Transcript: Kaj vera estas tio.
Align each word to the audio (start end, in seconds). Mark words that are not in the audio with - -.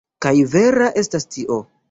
Kaj 0.25 0.31
vera 0.53 0.89
estas 1.03 1.29
tio. 1.37 1.61